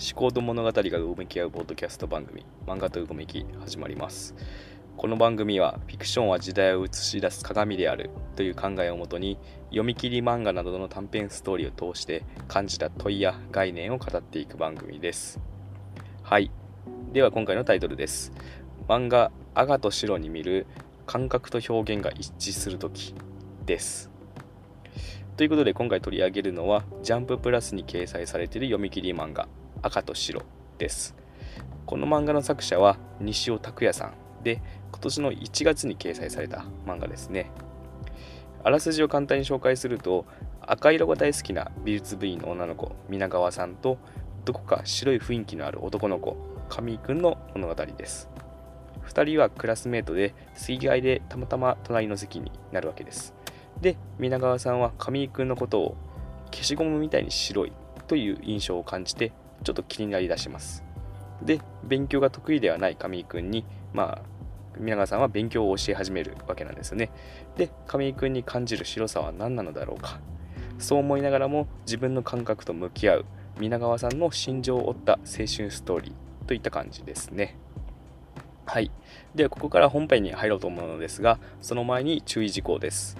[0.00, 4.34] 思考と物語がうごめき合うポッドキャスト番組漫画とうごめき始まります。
[4.96, 15.38] この番組はフィクションは時代を映し出す鏡であるという考えをもとに読み切り漫画などの短編ストーリーを通して感じた問いや概念を語っていく番組です。
[16.22, 16.50] はい。
[17.12, 18.32] では今回のタイトルです。
[18.88, 20.66] 漫画赤と白に見る
[21.04, 23.14] 感覚と表現が一致するとき
[23.66, 24.10] です。
[25.36, 29.46] ということで今回取り上げるのはジャンププラスに掲載されている読み切り漫画。
[29.82, 30.42] 赤と白
[30.78, 31.14] です。
[31.86, 34.14] この漫画の作者は西尾拓也さん。
[34.42, 37.50] で今年の1月に掲載された漫画ですね。
[38.62, 40.26] あらすじを簡単に紹介すると
[40.60, 43.98] 赤色が大好きな美術部員の女の子皆川さんと
[44.44, 46.36] どこか白い雰囲気のある男の子
[46.68, 48.28] 上井くんの物語です。
[49.08, 53.34] 2人はクラスメートで水害でたまたま隣の席になるわけです。
[53.80, 55.96] で皆川さんは上井くんのことを
[56.52, 57.72] 消しゴムみたいに白い
[58.06, 60.84] という印象を感じてちょっと気になりだします。
[61.42, 64.22] で勉強が得意ではない上井くんにまあ
[64.78, 67.10] 皆川さんは勉強を教え始めるわけなんですよね。
[67.56, 70.20] で上井くんに感じる白さは何なのだろうか。
[70.78, 73.24] そう思いながらも自分の感覚と向き合う
[73.58, 77.56] 皆川さんの心情を追った青春ストーリーといった感じですね。
[78.64, 78.90] はい。
[79.34, 83.16] ではここから本編に入ろうと思うのですがその前に注意事項です。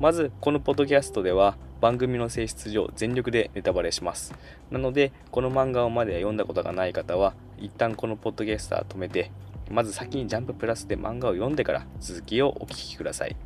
[0.00, 4.34] まずこのポッドキャストでは番組の性質上全力でネタバレします。
[4.70, 9.30] なのでこの漫画をまで読んだことがない方は一旦このポッドキャスター止めて
[9.70, 13.36] まず先にジャンププラスで漫画を読んでから続きをお聞きください。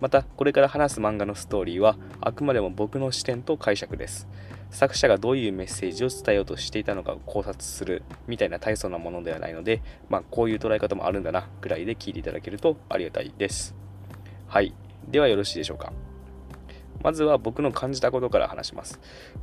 [0.00, 4.28] またこれから話す漫画のストーリーはあくまでも僕の視点と解釈です。
[4.70, 13.74] 作者がどういうメッセージを伝えようとしていたのかを考察するみたいな大層なものではないので、まあ、こういう捉え方もあるんだなぐらいで聞いていただけるとありがたいです。
[14.48, 14.74] はい。
[15.08, 15.92] ではよろしいでしょうか。
[17.02, 18.98] まずは僕の感じたことから話します。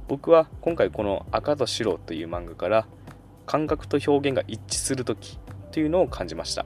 [0.08, 2.88] 僕は今回この赤と白という漫画から
[3.46, 5.38] 感覚と表現が一致する時
[5.72, 6.66] というのを感じました。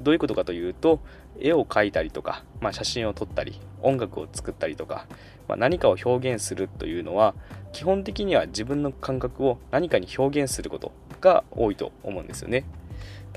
[0.00, 1.00] どういうことかというと
[1.40, 5.06] 絵を描いたりとか、まあ、写真を撮ったり音楽を作ったりとか、
[5.48, 7.34] まあ、何かを表現するというのは
[7.72, 12.64] 基本的には自分の感覚を何かに表現することが多いと思うんですよね。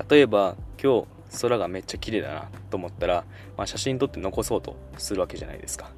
[0.09, 1.07] 例えば今日
[1.39, 3.23] 空がめっちゃ綺麗だなと思ったら、
[3.57, 5.91] まあ、写真撮って残そうとするわけじゃないですか。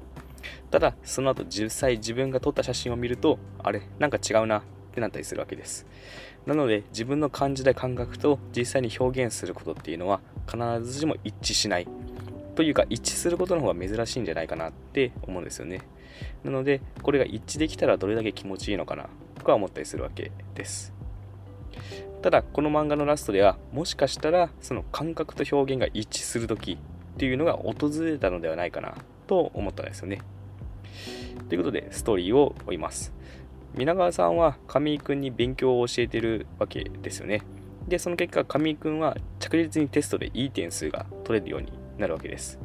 [0.70, 4.62] ただその後実際自分が撮った写真を見るとあれなんか違うなっ
[4.92, 5.86] てなったりするわけです。
[6.46, 11.88] なので自分の感じた感覚と実際に表現することっていうのは必ずしも一致しない。
[12.54, 15.82] というか一致することの方が珍しいんじゃないかなって思うんですよね。
[16.44, 20.92] なのでこれが一致できたらどれだけ気持ちいいのかなとか思ったりするわけです。
[22.22, 26.78] ただこの漫画のラストではもしかしたらその感覚と表現が一致する時
[27.14, 28.94] っていうのが訪れたのではないかな
[29.26, 30.20] と思ったんですよね。
[31.48, 33.12] ということでストーリーを追います。
[33.74, 37.42] 皆川さんは上井くんに勉強を教えてるわけですよね。
[37.88, 42.58] でその結果上井くんは着実にテストでいい点数が取れるようになるわけです。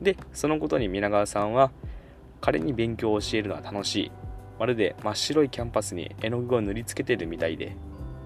[0.00, 1.72] でそのことに皆川さんは
[2.40, 4.12] 彼に勉強を教えるのは楽しい。
[4.58, 7.74] まるで真っ白いキャンパスに絵の具を塗りつけてるみたいで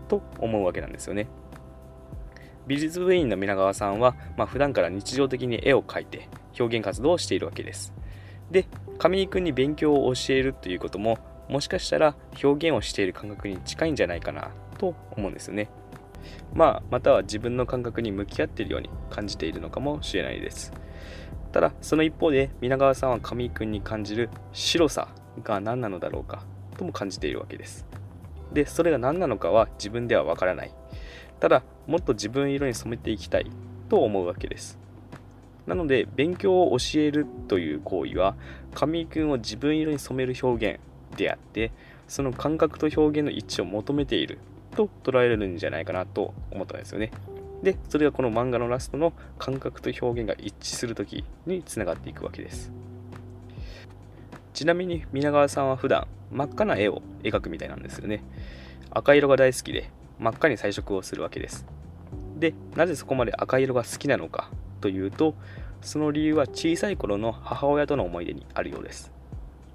[0.09, 1.29] と思うわけなんですよね。
[2.67, 6.29] 美術部員の皆川さんは、まあ、普段から日常的に絵を描いて
[6.59, 7.93] 表現活動をしているわけです。
[8.51, 8.67] で、
[8.99, 11.19] 上井くんに勉強を教えるということも、
[11.49, 15.71] もしかしたら表現をしている感覚に近いんじゃないかなと思うんですよね。
[16.55, 20.73] まあ、または自分の感覚に向き合っているように感じているのかもしれないです。
[21.53, 25.09] ただ、その一方で、皆川さんは上井くんに感じる白さ
[25.43, 26.43] が何なのだろうか
[26.77, 27.87] とも感じているわけです。
[28.57, 30.73] でそれが何なのかは自分ではわからない。
[31.41, 33.51] ただもっと自分色に染めていきたい
[33.91, 34.79] と思うわけです。
[35.67, 38.35] なので勉強を教えるという行為は
[38.75, 40.81] 上井君を自分色に染める表現
[41.19, 41.71] であって
[42.09, 44.39] その感覚と表現の一致を求めている
[44.75, 47.11] と捉えられるんじゃないかなと思ったんですよね。
[47.63, 52.73] でそれがこの漫画のラストの感覚と表現が一致する時につながっていくわけです。
[54.55, 58.23] ちなみに皆川さんは普段真っ赤な絵を描くみたいなんですよね。
[58.91, 61.67] 赤色が大好きで真っ赤に彩色をするわけです。
[62.39, 64.51] でなぜそこまで赤色が好きなのか
[64.81, 65.35] というと
[65.81, 69.13] その理由は小さい頃の母親との思い出にあるようです。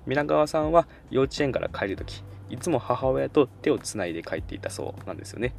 [0.06, 5.54] 皆川さんは幼稚園から帰るときいつも母親と手をつないで帰っていたそうなんですよね。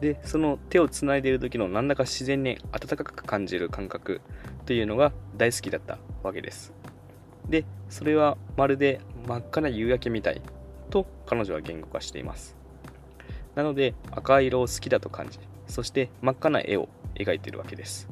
[0.00, 4.20] でその手をつないでいる時の何らか自然に温かく感じる感覚
[4.64, 6.72] というのが大好きだったわけです。
[7.48, 10.40] でそれはまるで真っ赤な夕焼けみたい
[10.88, 12.56] と彼女は言語化しています
[13.54, 18.08] なので赤色を好きだと感じそして真っ赤な絵を描いているわけです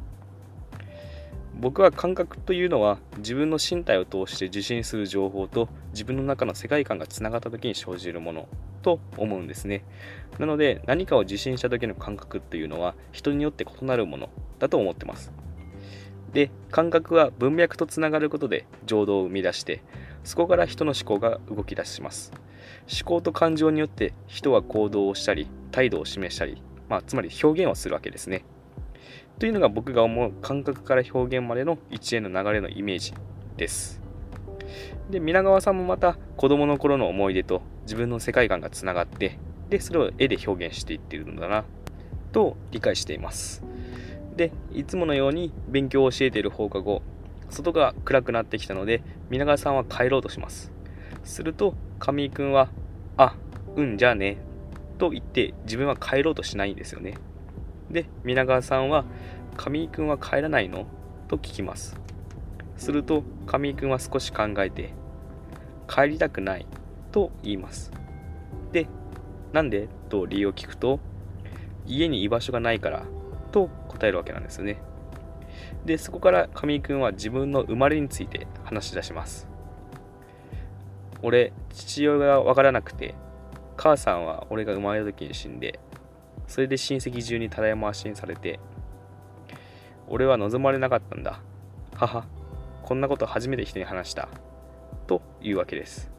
[1.59, 8.47] 僕は感覚というのは自分の身体を通して受信する情報と自分の中の世界観がつながった時に生じるもの
[8.83, 9.83] と思うんですね。
[10.39, 14.29] なので何かを受信した時の感覚っていうのは人によって異なるもの
[14.59, 15.33] だと思ってます。
[16.35, 19.83] で感覚は文脈とつながることで情動を生み出して
[20.27, 22.33] そこから人の思考が動き出します。
[22.93, 28.45] 思考と感情によって人は行動をしたり態度を示したり、まあ、つまり表現をするわけですね。
[29.39, 33.15] というのが僕が思う感覚から表現までの一連の流れのイメージ
[33.57, 34.01] です。
[35.09, 39.39] で皆川さんもまた子供の頃の思い出と自分の世界観がつながって
[39.71, 41.65] でそれを絵で表現していっているのだな
[42.33, 43.63] と理解しています。
[44.35, 47.03] でいつものように勉強を教えている放課後
[47.49, 50.73] 外が暗くなってきたので皆川さんは帰ろうとします。
[51.25, 52.69] すると上井君は
[53.17, 53.35] 「あ
[53.77, 54.39] うんじゃあね」
[54.99, 57.15] と言って自分は帰ろうとしないんですよね。
[57.91, 59.05] で皆川さんは
[59.57, 60.87] 「上井君は帰らないの?」
[61.29, 61.99] と聞きます。
[62.77, 64.93] すると上井君は少し考えて
[65.89, 66.67] 「帰りたくない」
[67.13, 67.91] と言います。
[68.73, 68.87] で
[69.53, 69.89] なんで？
[70.09, 71.01] と理由を聞くと
[71.87, 73.05] 家に居場所がないから
[73.51, 74.79] と答えるわけなんですよね。
[75.85, 79.49] で、そこから上井くんは自分の生まれについて話し出します。
[81.23, 83.15] 俺、父親がわからなくて、
[83.77, 85.81] 母さんは俺が生まれた時に死んで、
[86.47, 88.61] それで親戚中にただい回しにされて、
[90.09, 91.41] 俺は望まれなかったんだ。
[91.95, 92.27] 母、
[92.83, 94.29] こんなこと初めて人に話した。
[95.07, 96.11] というわけです。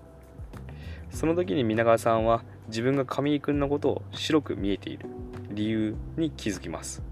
[1.09, 5.05] その時に皆川さんは自分が上井くんのことを白く見えている
[5.51, 7.06] 理由に気づきます。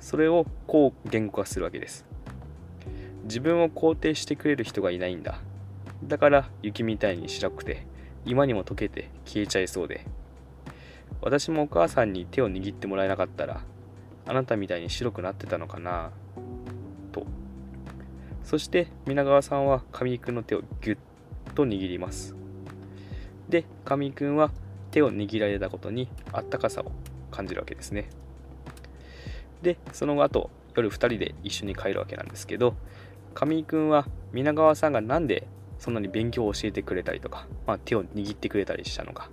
[0.00, 2.06] それをこう言語化するわけです。
[3.24, 5.40] 自分を肯定してくれる人がいないんだ。
[6.02, 7.86] だから雪みたいに白くて
[8.24, 10.06] 今にも溶けて消えちゃいそうで。
[11.20, 13.60] 私もお母さんに手を握ってもらえなかったら
[14.26, 16.10] あなたみたいに白くなってたのかな。
[17.12, 17.26] と。
[18.42, 20.98] そして皆川さんは上井くんの手をギュッ
[21.54, 22.34] と握ります。
[23.48, 24.50] で上井くんは
[24.90, 26.90] 手を握られたことにあったかさを
[27.30, 28.08] 感じるわけですね。
[29.62, 32.74] でその後夜2人で一緒に帰るわけなんですけど
[33.34, 35.46] 上井くんは皆川さんが何で
[35.78, 39.30] そんなに勉強を教えてくれたりとか、まあ、手を握ってくれたりしたのか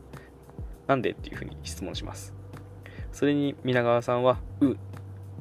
[0.87, 2.33] なんでっていうふうに質問します。
[3.11, 4.77] それに皆川さんは「う」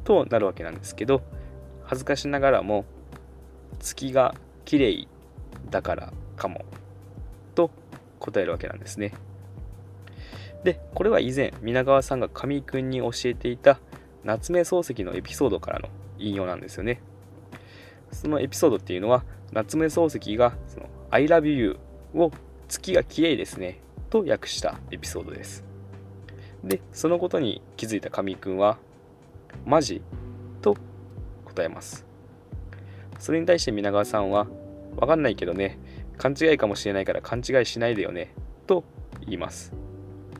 [0.04, 1.22] となるわけなんですけど
[1.84, 2.84] 恥ずかしながらも
[3.78, 4.34] 月が
[4.64, 5.08] 綺麗
[5.70, 6.64] だからかも
[7.54, 7.70] と
[8.18, 9.12] 答えるわけなんですね。
[10.64, 13.78] でこれは以前皆川さんが上井くんに教えていた
[14.26, 15.88] 夏目漱石のエピソードからの
[16.18, 17.00] 引用なんですよね。
[18.10, 21.78] そのエピソードっていうのは、夏目漱石がその I love you
[22.12, 22.32] を
[22.66, 23.80] 月が綺麗ですね
[24.10, 25.64] と訳したエピソードです。
[26.64, 28.78] で、そのことに気づいた神井君は、
[29.64, 30.02] マジ？
[30.60, 30.76] と
[31.44, 32.04] 答えます。
[33.20, 34.48] それに対して皆川さんは、
[34.96, 35.78] わかんないけどね、
[36.18, 38.34] 勘違いかもしれないから勘違いしないでよね
[38.66, 38.82] と
[39.20, 39.72] 言います。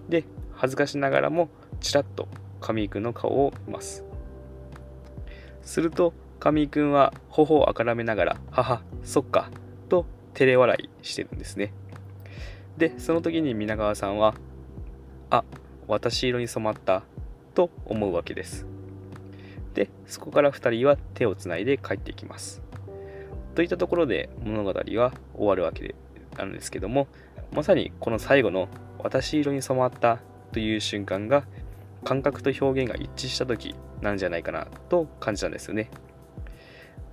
[0.08, 0.24] で、
[0.54, 2.26] 恥ずかしながらもちらっと
[2.66, 4.02] 神井くんの顔を見ます。
[5.62, 9.52] すると、神井くんは頬をあからめながら、母、そっか、
[9.88, 10.04] と
[10.34, 11.72] 照れ笑いしてるんですね。
[12.76, 14.34] で、その時に皆川さんは、
[15.30, 15.44] あ、
[15.86, 17.04] 私色に染まった、
[17.54, 18.66] と思うわけです。
[19.74, 22.62] で、そこから2人は手をつないで帰っていきます。
[23.54, 25.94] といったところで物語は終わるわけ
[26.36, 27.06] なんですけども、
[27.52, 28.68] まさにこの最後の
[28.98, 30.18] 私色に染まった
[30.50, 31.44] という瞬間が
[32.06, 35.90] 感覚と表現が一致した時なんじゃないかなと感じたんですよね。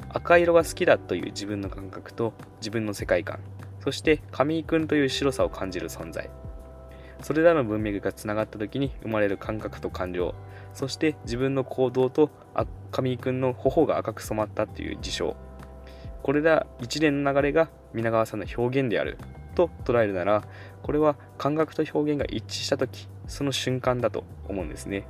[0.09, 3.39] 赤色が好きだという自分の感覚と自分の世界観。
[3.79, 6.29] そして上井くんという白さを感じる存在。
[7.23, 10.35] それらの文脈がつながった時に生まれる感覚と感情。
[10.75, 12.29] そして自分の行動と
[12.91, 15.35] 上井くんの頬が赤く染まったという事象。
[16.21, 19.17] これら一連の流れが皆川さんの表現である。
[19.53, 20.43] と捉えるなら
[20.81, 25.05] これは感覚と表現が一致した時その瞬間だと思うんですね。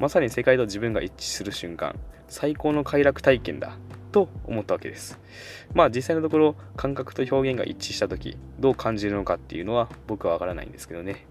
[0.00, 1.94] まさに世界と自分が一致する瞬間
[2.28, 3.76] 最高の快楽体験だ
[4.10, 5.20] と思ったわけです。
[5.72, 11.26] まあ実際のところ感覚と表現が一致した時どう感じるのかっていうのは僕はわからないんですけどね。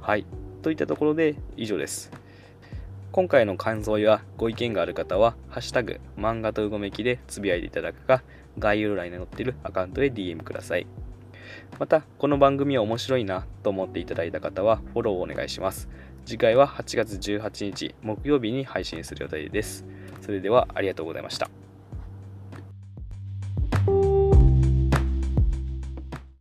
[0.00, 0.24] はい。
[0.62, 2.10] といったところで以上です。
[3.12, 8.22] 今回の感想やご意見がある方は、ハッシュタグ、漫画とうごめきでつぶやいていただくか、
[8.58, 10.86] 概要欄に載っているアカウントへ DM ください。
[11.78, 15.88] また、この番組は面白いなと思っていただいた方はフォローをお願いします。
[16.24, 19.84] 次回は8月18日木曜日に配信する予定です。
[20.22, 21.65] それではありがとうございました。